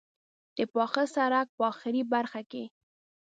[0.57, 2.63] د پاخه سړک په آخري برخه کې.